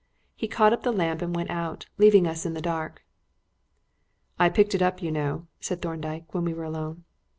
He 0.35 0.47
caught 0.47 0.73
up 0.73 0.81
the 0.81 0.91
lamp 0.91 1.21
and 1.21 1.35
went 1.35 1.51
out, 1.51 1.85
leaving 1.99 2.25
us 2.25 2.43
in 2.43 2.55
the 2.55 2.59
dark. 2.61 3.05
"I 4.39 4.49
picked 4.49 4.73
it 4.73 4.81
up, 4.81 4.99
you 5.03 5.11
know," 5.11 5.45
said 5.59 5.79
Thorndyke, 5.79 6.33
when 6.33 6.43
we 6.43 6.55
were 6.55 6.63
alone. 6.65 7.03